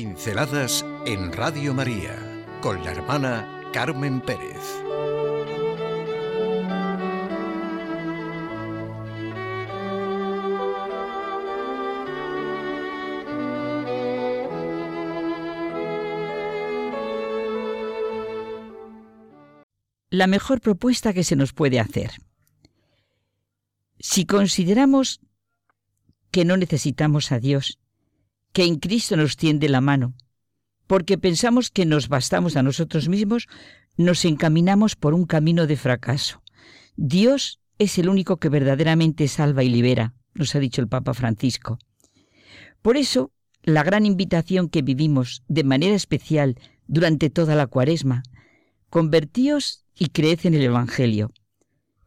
Pinceladas 0.00 0.82
en 1.04 1.30
Radio 1.30 1.74
María 1.74 2.16
con 2.62 2.82
la 2.82 2.92
hermana 2.92 3.68
Carmen 3.70 4.22
Pérez. 4.22 4.56
La 20.08 20.26
mejor 20.26 20.62
propuesta 20.62 21.12
que 21.12 21.24
se 21.24 21.36
nos 21.36 21.52
puede 21.52 21.78
hacer. 21.78 22.12
Si 23.98 24.24
consideramos 24.24 25.20
que 26.30 26.46
no 26.46 26.56
necesitamos 26.56 27.32
a 27.32 27.38
Dios, 27.38 27.79
que 28.52 28.64
en 28.64 28.76
Cristo 28.76 29.16
nos 29.16 29.36
tiende 29.36 29.68
la 29.68 29.80
mano, 29.80 30.14
porque 30.86 31.18
pensamos 31.18 31.70
que 31.70 31.86
nos 31.86 32.08
bastamos 32.08 32.56
a 32.56 32.62
nosotros 32.62 33.08
mismos, 33.08 33.48
nos 33.96 34.24
encaminamos 34.24 34.96
por 34.96 35.14
un 35.14 35.24
camino 35.24 35.66
de 35.66 35.76
fracaso. 35.76 36.42
Dios 36.96 37.60
es 37.78 37.98
el 37.98 38.08
único 38.08 38.38
que 38.38 38.48
verdaderamente 38.48 39.28
salva 39.28 39.62
y 39.62 39.68
libera, 39.68 40.14
nos 40.34 40.54
ha 40.54 40.58
dicho 40.58 40.80
el 40.80 40.88
Papa 40.88 41.14
Francisco. 41.14 41.78
Por 42.82 42.96
eso, 42.96 43.30
la 43.62 43.82
gran 43.82 44.06
invitación 44.06 44.68
que 44.68 44.82
vivimos 44.82 45.42
de 45.48 45.64
manera 45.64 45.94
especial 45.94 46.58
durante 46.86 47.30
toda 47.30 47.54
la 47.54 47.66
cuaresma, 47.66 48.22
convertíos 48.88 49.84
y 49.96 50.08
creed 50.08 50.40
en 50.44 50.54
el 50.54 50.62
Evangelio. 50.62 51.30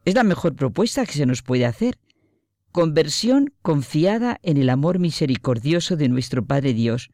Es 0.04 0.14
la 0.14 0.24
mejor 0.24 0.54
propuesta 0.54 1.06
que 1.06 1.12
se 1.12 1.26
nos 1.26 1.42
puede 1.42 1.64
hacer, 1.64 1.96
conversión 2.74 3.54
confiada 3.62 4.40
en 4.42 4.56
el 4.56 4.68
amor 4.68 4.98
misericordioso 4.98 5.94
de 5.94 6.08
nuestro 6.08 6.44
Padre 6.44 6.74
Dios. 6.74 7.10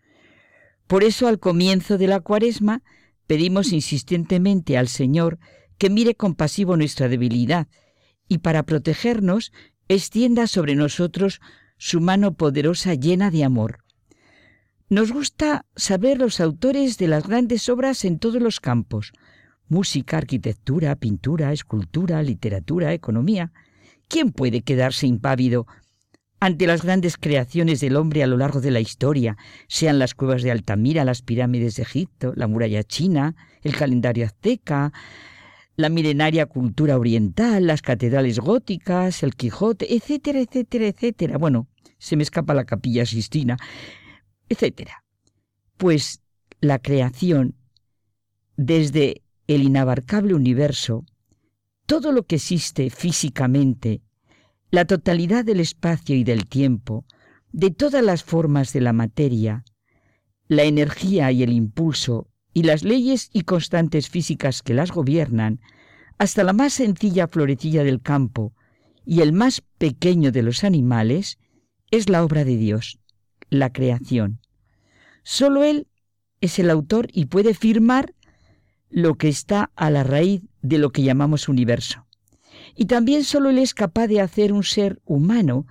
Por 0.87 1.05
eso 1.05 1.29
al 1.29 1.39
comienzo 1.39 1.99
de 1.99 2.07
la 2.07 2.21
cuaresma 2.21 2.83
pedimos 3.27 3.71
insistentemente 3.71 4.79
al 4.79 4.89
Señor 4.89 5.39
que 5.77 5.91
mire 5.91 6.15
compasivo 6.15 6.79
nuestra 6.79 7.11
debilidad 7.11 7.69
y 8.27 8.39
para 8.39 8.63
protegernos 8.63 9.53
extienda 9.87 10.47
sobre 10.47 10.77
nosotros 10.77 11.43
su 11.77 12.01
mano 12.01 12.33
poderosa 12.33 12.95
llena 12.95 13.31
de 13.31 13.45
amor. 13.45 13.81
Nos 14.89 15.13
gusta 15.13 15.67
saber 15.77 16.17
los 16.17 16.41
autores 16.41 16.97
de 16.97 17.07
las 17.07 17.29
grandes 17.29 17.69
obras 17.69 18.07
en 18.07 18.19
todos 18.19 18.41
los 18.41 18.61
campos, 18.61 19.13
música, 19.69 20.17
arquitectura, 20.17 20.97
pintura, 20.97 21.53
escultura, 21.53 22.23
literatura, 22.23 22.95
economía, 22.95 23.53
¿Quién 24.11 24.33
puede 24.33 24.63
quedarse 24.63 25.07
impávido 25.07 25.69
ante 26.41 26.67
las 26.67 26.83
grandes 26.83 27.17
creaciones 27.17 27.79
del 27.79 27.95
hombre 27.95 28.25
a 28.25 28.27
lo 28.27 28.37
largo 28.37 28.61
de 28.61 28.73
la 28.73 28.81
historia, 28.81 29.37
sean 29.69 30.01
las 30.01 30.15
cuevas 30.15 30.43
de 30.43 30.51
Altamira, 30.51 31.05
las 31.05 31.23
pirámides 31.23 31.77
de 31.77 31.85
Egipto, 31.85 32.33
la 32.35 32.49
muralla 32.49 32.83
china, 32.83 33.37
el 33.63 33.77
calendario 33.77 34.27
azteca, 34.27 34.93
la 35.77 35.91
milenaria 35.91 36.47
cultura 36.47 36.99
oriental, 36.99 37.69
las 37.69 37.83
catedrales 37.83 38.41
góticas, 38.41 39.23
el 39.23 39.37
Quijote, 39.37 39.95
etcétera, 39.95 40.41
etcétera, 40.41 40.89
etcétera. 40.89 41.39
Bueno, 41.39 41.69
se 41.99 42.17
me 42.17 42.25
escapa 42.25 42.53
la 42.53 42.65
capilla 42.65 43.07
Sistina, 43.07 43.59
etcétera. 44.49 45.05
Pues 45.77 46.21
la 46.61 46.81
creación, 46.81 47.55
desde 48.57 49.23
el 49.47 49.63
inabarcable 49.63 50.35
universo, 50.35 51.05
todo 51.91 52.13
lo 52.13 52.25
que 52.25 52.37
existe 52.37 52.89
físicamente, 52.89 54.01
la 54.71 54.85
totalidad 54.85 55.45
del 55.45 55.59
espacio 55.59 56.15
y 56.15 56.23
del 56.23 56.47
tiempo, 56.47 57.05
de 57.51 57.73
todas 57.73 58.05
las 58.05 58.23
formas 58.23 58.73
de 58.73 58.81
la 58.81 58.93
materia, 58.93 59.65
la 60.47 60.63
energía 60.63 61.33
y 61.33 61.43
el 61.43 61.53
impulso 61.53 62.29
y 62.55 62.63
las 62.63 62.85
leyes 62.85 63.29
y 63.33 63.41
constantes 63.41 64.09
físicas 64.09 64.63
que 64.63 64.73
las 64.73 64.93
gobiernan, 64.93 65.59
hasta 66.17 66.45
la 66.45 66.53
más 66.53 66.75
sencilla 66.75 67.27
florecilla 67.27 67.83
del 67.83 68.01
campo 68.01 68.55
y 69.05 69.23
el 69.23 69.33
más 69.33 69.61
pequeño 69.79 70.31
de 70.31 70.43
los 70.43 70.63
animales, 70.63 71.41
es 71.91 72.09
la 72.09 72.23
obra 72.23 72.45
de 72.45 72.57
Dios, 72.57 73.01
la 73.49 73.73
creación. 73.73 74.39
Solo 75.25 75.65
Él 75.65 75.89
es 76.41 76.61
el 76.61 76.71
autor 76.71 77.09
y 77.13 77.25
puede 77.25 77.53
firmar 77.53 78.15
lo 78.91 79.17
que 79.17 79.27
está 79.27 79.73
a 79.75 79.91
la 79.91 80.05
raíz 80.05 80.43
de 80.63 80.79
lo 80.79 80.91
que 80.91 81.03
llamamos 81.03 81.49
universo. 81.49 82.07
Y 82.75 82.87
también 82.87 83.25
solo 83.25 83.51
Él 83.51 83.59
es 83.59 83.75
capaz 83.75 84.07
de 84.07 84.21
hacer 84.21 84.53
un 84.53 84.63
ser 84.63 85.01
humano 85.05 85.67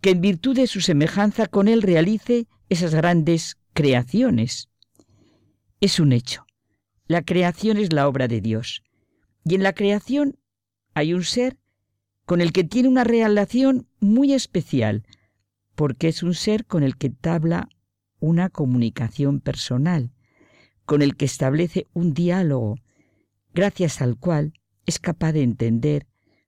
que 0.00 0.10
en 0.10 0.20
virtud 0.20 0.56
de 0.56 0.66
su 0.66 0.80
semejanza 0.80 1.46
con 1.46 1.68
Él 1.68 1.82
realice 1.82 2.46
esas 2.68 2.94
grandes 2.94 3.58
creaciones. 3.72 4.68
Es 5.80 6.00
un 6.00 6.12
hecho. 6.12 6.46
La 7.06 7.22
creación 7.22 7.76
es 7.78 7.92
la 7.92 8.08
obra 8.08 8.28
de 8.28 8.40
Dios. 8.40 8.82
Y 9.44 9.54
en 9.54 9.62
la 9.62 9.72
creación 9.72 10.38
hay 10.94 11.14
un 11.14 11.24
ser 11.24 11.58
con 12.24 12.40
el 12.40 12.52
que 12.52 12.64
tiene 12.64 12.88
una 12.88 13.04
relación 13.04 13.86
muy 14.00 14.34
especial, 14.34 15.04
porque 15.74 16.08
es 16.08 16.22
un 16.22 16.34
ser 16.34 16.66
con 16.66 16.82
el 16.82 16.96
que 16.96 17.10
tabla 17.10 17.68
una 18.20 18.50
comunicación 18.50 19.40
personal 19.40 20.12
con 20.88 21.02
el 21.02 21.16
que 21.16 21.26
establece 21.26 21.86
un 21.92 22.14
diálogo, 22.14 22.76
gracias 23.58 24.00
al 24.02 24.16
cual 24.16 24.52
es 24.86 25.00
capaz 25.00 25.32
de 25.32 25.42
entender, 25.42 26.06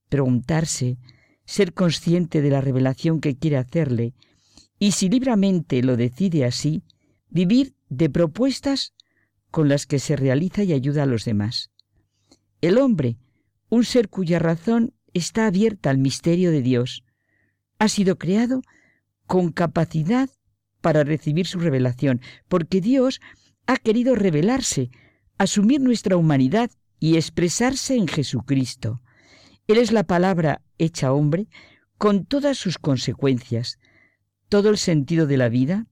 preguntarse, 0.09 0.97
ser 1.45 1.75
consciente 1.75 2.41
de 2.41 2.51
la 2.51 2.61
revelación 2.61 3.21
que 3.21 3.37
quiere 3.37 3.57
hacerle, 3.57 4.15
y 4.79 4.93
si 4.93 5.09
libremente 5.09 5.83
lo 5.83 5.97
decide 5.97 6.45
así, 6.45 6.85
vivir 7.29 7.75
de 7.89 8.11
propuestas 8.11 8.95
con 9.51 9.69
las 9.69 9.87
que 9.87 9.99
se 9.99 10.15
realiza 10.15 10.63
y 10.63 10.73
ayuda 10.73 11.03
a 11.03 11.07
los 11.07 11.25
demás. 11.25 11.73
El 12.61 12.79
hombre, 12.79 13.17
un 13.71 13.85
ser 13.85 14.09
cuya 14.09 14.39
razón 14.39 14.95
está 15.13 15.49
abierta 15.49 15.91
al 15.91 15.99
misterio 15.99 16.53
de 16.53 16.63
Dios, 16.63 17.03
ha 17.81 17.89
sido 17.89 18.19
creado 18.19 18.63
con 19.27 19.51
capacidad 19.51 20.31
para 20.81 21.03
recibir 21.03 21.49
su 21.49 21.59
revelación, 21.59 22.21
porque 22.47 22.81
Dios 22.81 23.21
ha 23.67 23.79
querido 23.79 24.15
revelarse, 24.15 24.91
asumir 25.39 25.81
nuestra 25.81 26.17
humanidad 26.17 26.71
y 27.01 27.17
expresarse 27.17 27.97
en 27.97 28.07
Jesucristo. 28.07 29.01
Él 29.67 29.79
es 29.79 29.91
la 29.91 30.05
palabra 30.05 30.63
hecha 30.79 31.13
hombre 31.13 31.49
con 31.99 32.27
todas 32.27 32.59
sus 32.59 32.79
consecuencias, 32.79 33.79
todo 34.49 34.69
el 34.69 34.79
sentido 34.79 35.27
de 35.27 35.37
la 35.37 35.49
vida, 35.49 35.87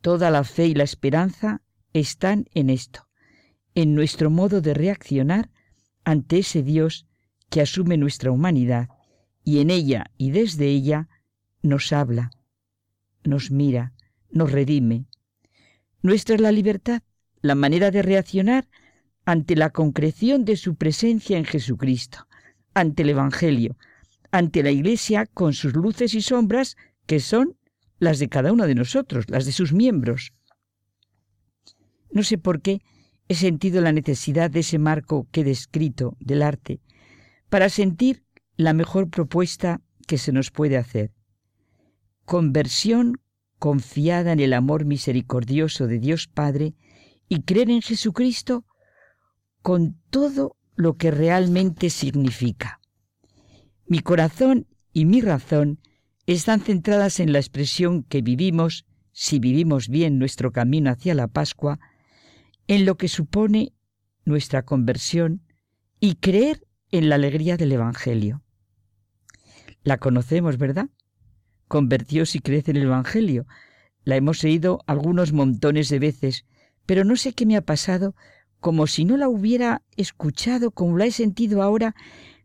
toda 0.00 0.30
la 0.30 0.44
fe 0.44 0.66
y 0.66 0.74
la 0.74 0.84
esperanza 0.84 1.62
están 1.92 2.46
en 2.54 2.70
esto, 2.70 3.08
en 3.74 3.94
nuestro 3.94 4.30
modo 4.30 4.60
de 4.60 4.74
reaccionar 4.74 5.50
ante 6.04 6.38
ese 6.38 6.62
Dios 6.62 7.06
que 7.50 7.60
asume 7.60 7.96
nuestra 7.96 8.30
humanidad 8.30 8.88
y 9.44 9.60
en 9.60 9.70
ella 9.70 10.10
y 10.16 10.30
desde 10.30 10.66
ella 10.66 11.08
nos 11.62 11.92
habla, 11.92 12.30
nos 13.24 13.50
mira, 13.50 13.94
nos 14.30 14.52
redime, 14.52 15.06
nuestra 16.02 16.36
es 16.36 16.40
la 16.40 16.52
libertad, 16.52 17.02
la 17.40 17.54
manera 17.54 17.90
de 17.90 18.02
reaccionar 18.02 18.68
ante 19.28 19.56
la 19.56 19.68
concreción 19.68 20.46
de 20.46 20.56
su 20.56 20.76
presencia 20.76 21.36
en 21.36 21.44
Jesucristo, 21.44 22.26
ante 22.72 23.02
el 23.02 23.10
Evangelio, 23.10 23.76
ante 24.30 24.62
la 24.62 24.70
Iglesia 24.70 25.26
con 25.26 25.52
sus 25.52 25.74
luces 25.74 26.14
y 26.14 26.22
sombras 26.22 26.78
que 27.04 27.20
son 27.20 27.58
las 27.98 28.20
de 28.20 28.30
cada 28.30 28.54
uno 28.54 28.66
de 28.66 28.74
nosotros, 28.74 29.26
las 29.28 29.44
de 29.44 29.52
sus 29.52 29.74
miembros. 29.74 30.32
No 32.10 32.22
sé 32.22 32.38
por 32.38 32.62
qué 32.62 32.80
he 33.28 33.34
sentido 33.34 33.82
la 33.82 33.92
necesidad 33.92 34.50
de 34.50 34.60
ese 34.60 34.78
marco 34.78 35.28
que 35.30 35.42
he 35.42 35.44
descrito 35.44 36.16
del 36.20 36.40
arte 36.40 36.80
para 37.50 37.68
sentir 37.68 38.24
la 38.56 38.72
mejor 38.72 39.10
propuesta 39.10 39.82
que 40.06 40.16
se 40.16 40.32
nos 40.32 40.50
puede 40.50 40.78
hacer. 40.78 41.12
Conversión 42.24 43.20
confiada 43.58 44.32
en 44.32 44.40
el 44.40 44.54
amor 44.54 44.86
misericordioso 44.86 45.86
de 45.86 45.98
Dios 45.98 46.28
Padre 46.28 46.72
y 47.28 47.42
creer 47.42 47.68
en 47.68 47.82
Jesucristo 47.82 48.64
con 49.68 50.00
todo 50.08 50.56
lo 50.76 50.96
que 50.96 51.10
realmente 51.10 51.90
significa. 51.90 52.80
Mi 53.86 54.00
corazón 54.00 54.66
y 54.94 55.04
mi 55.04 55.20
razón 55.20 55.78
están 56.24 56.62
centradas 56.62 57.20
en 57.20 57.34
la 57.34 57.38
expresión 57.38 58.02
que 58.02 58.22
vivimos, 58.22 58.86
si 59.12 59.38
vivimos 59.38 59.88
bien 59.90 60.18
nuestro 60.18 60.52
camino 60.52 60.88
hacia 60.88 61.14
la 61.14 61.28
Pascua, 61.28 61.80
en 62.66 62.86
lo 62.86 62.96
que 62.96 63.08
supone 63.08 63.74
nuestra 64.24 64.64
conversión 64.64 65.42
y 66.00 66.14
creer 66.14 66.66
en 66.90 67.10
la 67.10 67.16
alegría 67.16 67.58
del 67.58 67.72
Evangelio. 67.72 68.42
La 69.82 69.98
conocemos, 69.98 70.56
¿verdad? 70.56 70.88
convertió 71.66 72.22
y 72.32 72.38
crece 72.38 72.70
en 72.70 72.78
el 72.78 72.84
Evangelio. 72.84 73.46
La 74.02 74.16
hemos 74.16 74.42
leído 74.42 74.80
algunos 74.86 75.34
montones 75.34 75.90
de 75.90 75.98
veces, 75.98 76.46
pero 76.86 77.04
no 77.04 77.16
sé 77.16 77.34
qué 77.34 77.44
me 77.44 77.58
ha 77.58 77.60
pasado, 77.60 78.14
como 78.60 78.86
si 78.86 79.04
no 79.04 79.16
la 79.16 79.28
hubiera 79.28 79.82
escuchado 79.96 80.70
como 80.70 80.96
la 80.98 81.06
he 81.06 81.12
sentido 81.12 81.62
ahora 81.62 81.94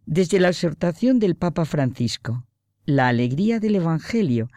desde 0.06 0.40
la 0.40 0.50
exhortación 0.50 1.20
del 1.20 1.36
Papa 1.36 1.66
Francisco, 1.66 2.46
la 2.86 3.08
alegría 3.08 3.60
del 3.60 3.76
Evangelio, 3.76 4.50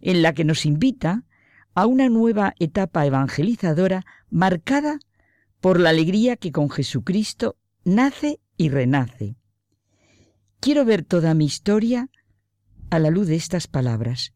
en 0.00 0.22
la 0.22 0.32
que 0.32 0.44
nos 0.44 0.64
invita 0.64 1.24
a 1.74 1.86
una 1.86 2.08
nueva 2.08 2.54
etapa 2.58 3.04
evangelizadora 3.04 4.04
marcada 4.30 4.98
por 5.60 5.80
la 5.80 5.90
alegría 5.90 6.36
que 6.36 6.52
con 6.52 6.70
Jesucristo 6.70 7.56
nace 7.84 8.40
y 8.56 8.68
renace. 8.68 9.36
Quiero 10.60 10.84
ver 10.84 11.04
toda 11.04 11.34
mi 11.34 11.44
historia 11.44 12.08
a 12.90 12.98
la 12.98 13.10
luz 13.10 13.26
de 13.26 13.36
estas 13.36 13.66
palabras 13.66 14.32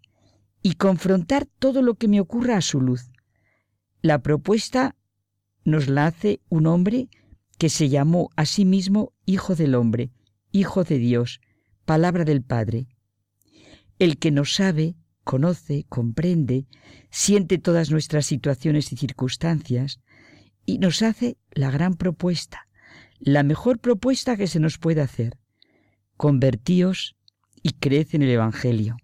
y 0.63 0.75
confrontar 0.75 1.47
todo 1.59 1.83
lo 1.83 1.95
que 1.95 2.09
me 2.09 2.21
ocurra 2.21 2.57
a 2.57 2.61
su 2.61 2.81
luz. 2.81 3.11
La 4.03 4.21
propuesta 4.21 4.97
nos 5.69 5.89
la 5.89 6.07
hace 6.07 6.41
un 6.49 6.67
hombre 6.67 7.09
que 7.59 7.69
se 7.69 7.89
llamó 7.89 8.31
a 8.37 8.47
sí 8.47 8.65
mismo 8.65 9.13
Hijo 9.27 9.55
del 9.55 9.75
Hombre, 9.75 10.11
Hijo 10.51 10.85
de 10.85 10.99
Dios, 10.99 11.41
palabra 11.85 12.25
del 12.25 12.43
Padre. 12.43 12.89
El 13.99 14.19
que 14.19 14.31
nos 14.31 14.55
sabe, 14.55 14.97
conoce, 15.25 15.85
comprende, 15.89 16.67
siente 17.11 17.59
todas 17.59 17.91
nuestras 17.91 18.27
situaciones 18.27 18.93
y 18.93 18.97
circunstancias 18.97 20.01
y 20.65 20.79
nos 20.79 21.03
hace 21.03 21.37
la 21.51 21.71
gran 21.71 21.95
propuesta, 21.95 22.69
la 23.19 23.43
mejor 23.43 23.79
propuesta 23.79 24.37
que 24.37 24.47
se 24.47 24.61
nos 24.61 24.79
puede 24.79 25.01
hacer. 25.01 25.39
Convertíos 26.17 27.17
y 27.63 27.71
creed 27.71 28.09
en 28.13 28.23
el 28.23 28.31
Evangelio. 28.31 28.97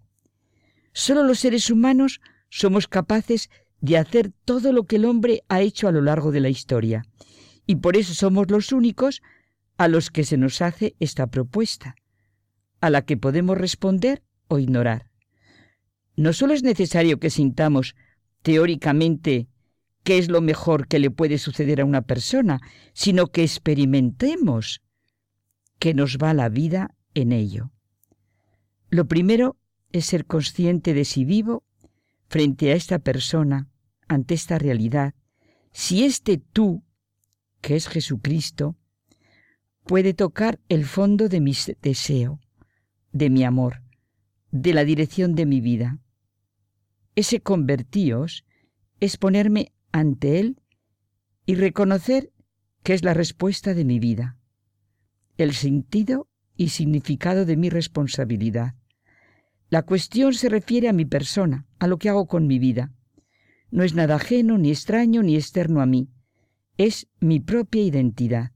Solo 0.93 1.23
los 1.23 1.39
seres 1.39 1.69
humanos 1.69 2.21
somos 2.49 2.87
capaces 2.87 3.49
de 3.81 3.97
hacer 3.97 4.31
todo 4.45 4.71
lo 4.71 4.85
que 4.85 4.95
el 4.95 5.05
hombre 5.05 5.43
ha 5.47 5.61
hecho 5.61 5.87
a 5.87 5.91
lo 5.91 6.01
largo 6.01 6.31
de 6.31 6.39
la 6.39 6.49
historia, 6.49 7.05
y 7.65 7.77
por 7.77 7.97
eso 7.97 8.13
somos 8.13 8.49
los 8.49 8.71
únicos 8.71 9.21
a 9.77 9.87
los 9.87 10.09
que 10.09 10.23
se 10.23 10.37
nos 10.37 10.61
hace 10.61 10.95
esta 10.99 11.27
propuesta, 11.27 11.95
a 12.81 12.89
la 12.89 13.03
que 13.03 13.17
podemos 13.17 13.57
responder 13.57 14.23
o 14.47 14.59
ignorar. 14.59 15.09
No 16.15 16.33
solo 16.33 16.53
es 16.53 16.63
necesario 16.63 17.19
que 17.19 17.29
sintamos 17.29 17.95
teóricamente 18.41 19.47
qué 20.03 20.17
es 20.17 20.29
lo 20.29 20.39
mejor 20.39 20.87
que 20.87 20.99
le 20.99 21.11
puede 21.11 21.37
suceder 21.37 21.81
a 21.81 21.85
una 21.85 22.03
persona, 22.03 22.61
sino 22.93 23.27
que 23.27 23.43
experimentemos 23.43 24.81
que 25.79 25.93
nos 25.93 26.17
va 26.17 26.33
la 26.33 26.47
vida 26.47 26.95
en 27.15 27.31
ello. 27.31 27.71
Lo 28.89 29.07
primero 29.07 29.57
es 29.91 30.05
ser 30.05 30.25
consciente 30.25 30.93
de 30.93 31.03
si 31.03 31.25
vivo 31.25 31.64
frente 32.35 32.73
a 32.73 32.75
esta 32.75 32.99
persona, 32.99 33.69
ante 34.09 34.33
esta 34.33 34.59
realidad, 34.59 35.13
si 35.71 36.03
este 36.03 36.37
tú, 36.37 36.83
que 37.61 37.77
es 37.77 37.87
Jesucristo, 37.87 38.75
puede 39.85 40.13
tocar 40.13 40.59
el 40.67 40.83
fondo 40.83 41.29
de 41.29 41.39
mi 41.39 41.53
deseo, 41.81 42.41
de 43.13 43.29
mi 43.29 43.45
amor, 43.45 43.83
de 44.51 44.73
la 44.73 44.83
dirección 44.83 45.35
de 45.35 45.45
mi 45.45 45.61
vida. 45.61 46.01
Ese 47.15 47.39
convertíos 47.39 48.43
es 48.99 49.15
ponerme 49.15 49.71
ante 49.93 50.41
Él 50.41 50.61
y 51.45 51.55
reconocer 51.55 52.33
que 52.83 52.95
es 52.95 53.05
la 53.05 53.13
respuesta 53.13 53.73
de 53.73 53.85
mi 53.85 53.97
vida, 53.99 54.37
el 55.37 55.53
sentido 55.53 56.27
y 56.57 56.67
significado 56.67 57.45
de 57.45 57.55
mi 57.55 57.69
responsabilidad. 57.69 58.75
La 59.69 59.81
cuestión 59.81 60.33
se 60.33 60.49
refiere 60.49 60.89
a 60.89 60.93
mi 60.93 61.05
persona, 61.05 61.65
a 61.79 61.87
lo 61.87 61.97
que 61.97 62.09
hago 62.09 62.27
con 62.27 62.47
mi 62.47 62.59
vida. 62.59 62.91
No 63.71 63.83
es 63.83 63.93
nada 63.93 64.15
ajeno, 64.15 64.57
ni 64.57 64.69
extraño, 64.69 65.23
ni 65.23 65.35
externo 65.35 65.81
a 65.81 65.85
mí. 65.85 66.09
Es 66.77 67.07
mi 67.19 67.39
propia 67.39 67.81
identidad. 67.81 68.51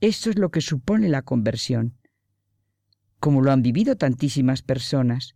Esto 0.00 0.30
es 0.30 0.38
lo 0.38 0.50
que 0.50 0.60
supone 0.60 1.08
la 1.08 1.22
conversión. 1.22 1.96
Como 3.20 3.42
lo 3.42 3.52
han 3.52 3.62
vivido 3.62 3.96
tantísimas 3.96 4.62
personas. 4.62 5.34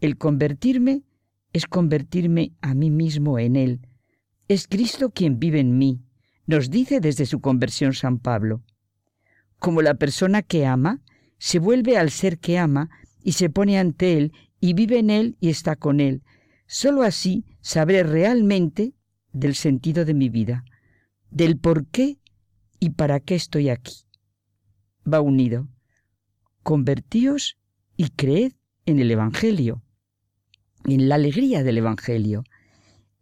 El 0.00 0.16
convertirme 0.16 1.02
es 1.52 1.66
convertirme 1.66 2.52
a 2.60 2.74
mí 2.74 2.90
mismo 2.90 3.38
en 3.38 3.56
Él. 3.56 3.80
Es 4.48 4.66
Cristo 4.66 5.10
quien 5.10 5.38
vive 5.38 5.60
en 5.60 5.78
mí, 5.78 6.00
nos 6.46 6.70
dice 6.70 7.00
desde 7.00 7.26
su 7.26 7.40
conversión 7.40 7.92
San 7.92 8.18
Pablo. 8.18 8.62
Como 9.58 9.82
la 9.82 9.94
persona 9.94 10.42
que 10.42 10.66
ama, 10.66 11.02
se 11.38 11.58
vuelve 11.58 11.96
al 11.96 12.10
ser 12.10 12.38
que 12.38 12.58
ama 12.58 12.90
y 13.26 13.32
se 13.32 13.50
pone 13.50 13.76
ante 13.76 14.16
Él 14.16 14.32
y 14.60 14.74
vive 14.74 15.00
en 15.00 15.10
Él 15.10 15.36
y 15.40 15.48
está 15.48 15.74
con 15.74 15.98
Él. 15.98 16.22
Solo 16.68 17.02
así 17.02 17.44
sabré 17.60 18.04
realmente 18.04 18.94
del 19.32 19.56
sentido 19.56 20.04
de 20.04 20.14
mi 20.14 20.28
vida, 20.28 20.64
del 21.32 21.58
por 21.58 21.88
qué 21.88 22.20
y 22.78 22.90
para 22.90 23.18
qué 23.18 23.34
estoy 23.34 23.68
aquí. 23.68 24.04
Va 25.12 25.20
unido. 25.20 25.66
Convertíos 26.62 27.58
y 27.96 28.10
creed 28.10 28.52
en 28.86 29.00
el 29.00 29.10
Evangelio, 29.10 29.82
en 30.84 31.08
la 31.08 31.16
alegría 31.16 31.64
del 31.64 31.78
Evangelio. 31.78 32.44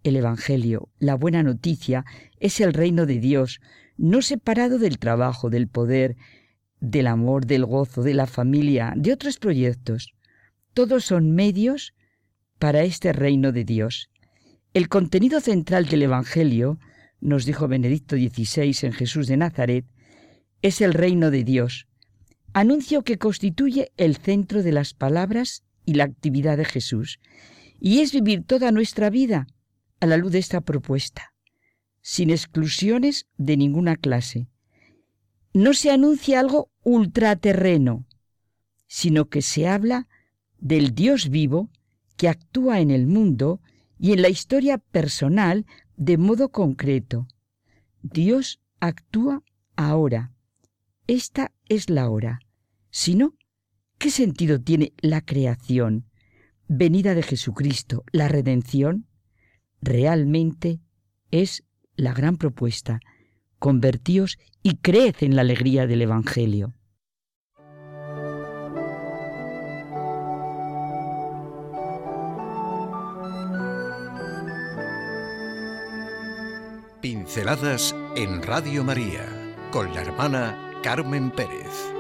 El 0.03 0.17
Evangelio, 0.17 0.91
la 0.99 1.15
buena 1.15 1.43
noticia, 1.43 2.05
es 2.41 2.61
el 2.61 2.75
reino 2.75 3.07
de 3.07 3.21
Dios, 3.21 3.59
no 3.97 4.21
separado 4.21 4.79
del 4.79 4.99
trabajo, 4.99 5.49
del 5.49 5.67
poder, 5.67 6.17
del 6.85 7.07
amor, 7.07 7.47
del 7.47 7.65
gozo, 7.65 8.03
de 8.03 8.15
la 8.15 8.27
familia, 8.27 8.93
de 8.97 9.13
otros 9.13 9.39
proyectos. 9.39 10.15
Todos 10.75 11.05
son 11.05 11.33
medios 11.33 11.95
para 12.59 12.83
este 12.83 13.13
reino 13.13 13.53
de 13.53 13.65
Dios. 13.65 14.11
El 14.75 14.89
contenido 14.89 15.41
central 15.41 15.87
del 15.87 16.03
Evangelio, 16.03 16.79
nos 17.21 17.47
dijo 17.47 17.69
Benedicto 17.69 18.17
XVI 18.17 18.87
en 18.87 18.93
Jesús 18.93 19.29
de 19.29 19.37
Nazaret, 19.37 19.87
es 20.63 20.81
el 20.81 20.93
reino 20.93 21.31
de 21.31 21.43
Dios, 21.45 21.87
anuncio 22.53 23.03
que 23.03 23.19
constituye 23.19 23.93
el 23.97 24.17
centro 24.17 24.63
de 24.63 24.73
las 24.73 24.95
palabras 24.95 25.63
y 25.87 25.95
la 25.95 26.05
actividad 26.05 26.57
de 26.59 26.65
Jesús, 26.65 27.19
y 27.81 28.01
es 28.01 28.13
vivir 28.13 28.45
toda 28.45 28.73
nuestra 28.73 29.11
vida 29.11 29.47
a 30.01 30.07
la 30.07 30.17
luz 30.17 30.33
de 30.33 30.39
esta 30.39 30.61
propuesta, 30.61 31.33
sin 32.03 32.31
exclusiones 32.31 33.27
de 33.37 33.57
ninguna 33.57 33.97
clase. 33.97 34.49
No 35.55 35.73
se 35.73 35.93
anuncia 35.93 36.41
algo 36.41 36.73
ultraterreno, 36.83 38.07
sino 38.89 39.29
que 39.29 39.41
se 39.41 39.69
habla 39.69 40.09
del 40.59 40.97
Dios 40.97 41.31
vivo 41.31 41.71
que 42.17 42.29
actúa 42.29 42.81
en 42.81 42.91
el 42.91 43.07
mundo 43.07 43.61
y 43.97 44.13
en 44.13 44.23
la 44.23 44.29
historia 44.29 44.79
personal 44.79 45.65
de 45.97 46.19
modo 46.19 46.51
concreto. 46.51 47.29
Dios 48.03 48.61
actúa 48.81 49.45
ahora. 49.77 50.33
Esta 51.07 51.53
es 51.69 51.89
la 51.89 52.11
hora. 52.11 52.41
Si 52.91 53.15
no, 53.15 53.37
¿qué 53.99 54.11
sentido 54.11 54.61
tiene 54.61 54.93
la 55.01 55.21
creación? 55.21 56.07
Venida 56.67 57.15
de 57.15 57.23
Jesucristo, 57.23 58.03
la 58.11 58.27
redención, 58.27 59.07
realmente 59.81 60.81
es 61.31 61.63
la 61.95 62.13
gran 62.13 62.39
propuesta. 62.39 62.99
Convertíos 63.65 64.37
y 64.63 64.77
creed 64.77 65.15
en 65.21 65.37
la 65.37 65.41
alegría 65.41 65.87
del 65.87 66.03
Evangelio. 66.03 66.75
Pinceladas 77.01 77.97
en 78.17 78.43
Radio 78.43 78.85
María 78.85 79.25
con 79.71 79.95
la 79.95 80.03
hermana 80.03 80.81
Carmen 80.83 81.31
Pérez. 81.31 81.95